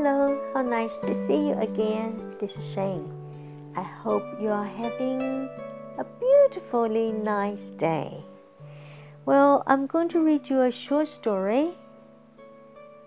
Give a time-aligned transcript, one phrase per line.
[0.00, 2.36] Hello, how nice to see you again.
[2.40, 3.10] This is Shane.
[3.74, 5.50] I hope you are having
[5.98, 8.22] a beautifully nice day.
[9.26, 11.72] Well, I'm going to read you a short story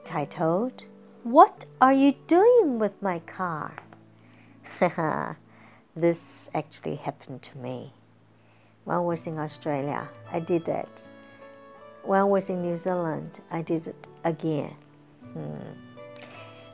[0.03, 0.83] titled,
[1.23, 3.73] What Are You Doing with My Car?
[5.95, 7.93] this actually happened to me.
[8.83, 10.89] When I was in Australia, I did that.
[12.03, 14.75] When I was in New Zealand, I did it again.
[15.31, 15.90] Hmm.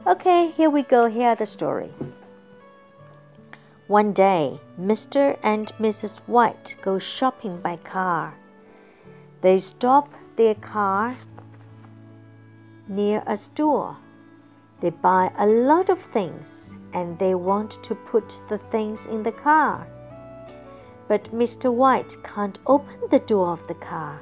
[0.07, 1.07] Okay, here we go.
[1.09, 1.91] Here are the story.
[3.88, 5.38] One day, Mr.
[5.43, 6.20] and Mrs.
[6.27, 8.33] White go shopping by car.
[9.41, 11.17] They stop their car
[12.88, 13.97] near a store.
[14.80, 19.33] They buy a lot of things and they want to put the things in the
[19.33, 19.85] car.
[21.09, 21.69] But Mr.
[21.69, 24.21] White can't open the door of the car,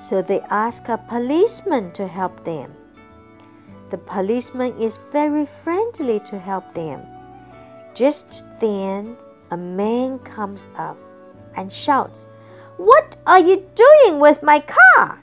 [0.00, 2.74] so they ask a policeman to help them.
[3.90, 7.02] The policeman is very friendly to help them.
[7.94, 9.16] Just then,
[9.50, 10.96] a man comes up
[11.56, 12.26] and shouts,
[12.76, 15.22] What are you doing with my car?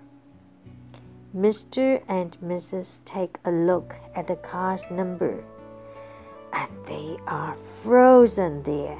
[1.36, 2.02] Mr.
[2.08, 3.00] and Mrs.
[3.06, 5.44] take a look at the car's number,
[6.54, 9.00] and they are frozen there.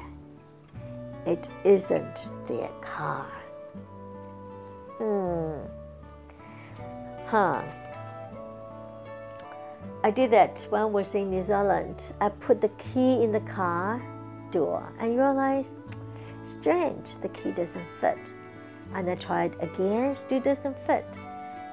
[1.26, 3.30] It isn't their car.
[4.98, 5.60] Hmm.
[7.26, 7.62] Huh.
[10.04, 11.94] I did that when I was in New Zealand.
[12.20, 14.02] I put the key in the car
[14.50, 15.68] door and realized,
[16.58, 18.18] strange, the key doesn't fit.
[18.94, 21.06] And I tried again, still doesn't fit.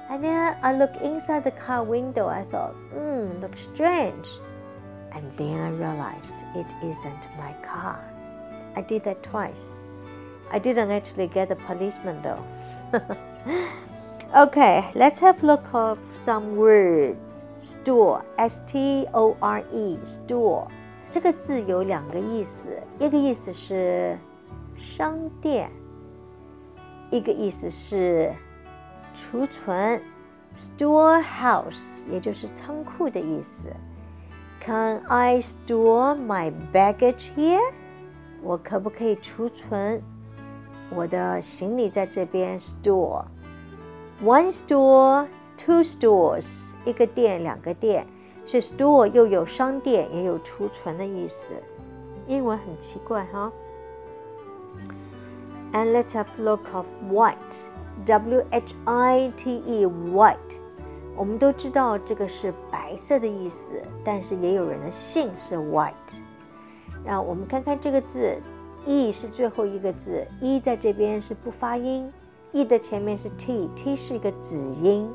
[0.08, 2.28] And then I looked inside the car window.
[2.28, 4.26] I thought, hmm, looks strange.
[5.12, 7.98] And then I realized it isn't my car.
[8.76, 9.66] I did that twice.
[10.52, 12.44] I didn't actually get a policeman though.
[14.36, 17.29] okay, let's have a look of some words
[17.61, 20.67] Store, S-T-O-R-E, store.
[21.11, 22.69] 这个字有两个意思，
[22.99, 24.17] 一个意思是
[24.75, 25.71] 商店，
[27.09, 28.33] 一个意思是
[29.13, 30.01] 储存，
[30.57, 33.73] storehouse 也就是仓库的意思。
[34.63, 37.61] Can I store my baggage here？
[38.43, 40.01] 我可不可以储存
[40.89, 42.59] 我的行李在这边？
[42.59, 46.45] Store。One store, two stores，
[46.84, 48.06] 一个店，两个店，
[48.46, 51.54] 是 store 又有商店也有储存的意思。
[52.26, 53.52] 英文很奇怪哈。
[55.72, 57.36] And let's have a look of white.
[58.06, 60.36] W H I T E white，
[61.16, 65.92] 我们都知道这个是白色的意思，但是也有人的姓是 white。
[67.04, 68.36] 让我们看看这个字
[68.86, 72.10] ，e 是最后一个字，e 在这边是不发音
[72.52, 75.08] ，e 的前面是 t，t 是一个子音，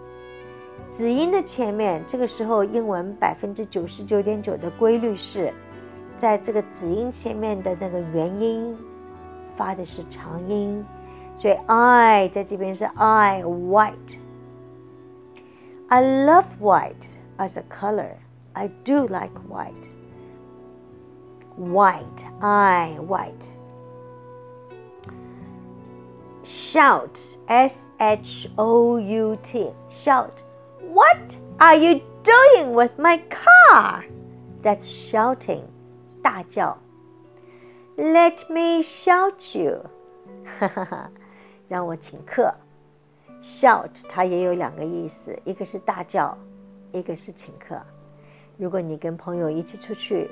[0.97, 5.53] 子音的前面，这个时候英文百分之九十九点九的规律是，
[6.19, 8.77] 在这个子音前面的那个元音
[9.57, 10.85] 发的是长音。
[11.37, 16.95] 所以 I 在这边是 I white。I love white
[17.39, 18.17] as a color.
[18.53, 19.73] I do like white.
[21.57, 22.05] White,
[22.41, 23.49] I white.
[26.45, 29.73] Shout, S H O U T.
[29.89, 30.43] Shout.
[30.93, 34.05] What are you doing with my car?
[34.63, 35.65] That's shouting.
[36.23, 36.79] 大叫。
[37.97, 39.85] Let me shout you.
[40.59, 41.11] 哈哈哈。
[41.69, 42.53] 让我请客，
[43.41, 46.37] shout 它也有两个意思，一个是大叫，
[46.93, 47.81] 一个是请客。
[48.57, 50.29] 如果你跟朋友一起出去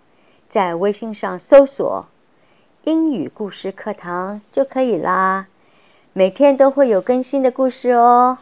[0.51, 2.07] 在微信上搜索
[2.83, 5.47] 英语故事课堂就可以啦。
[6.13, 8.39] 每天都会有更新的故事哦。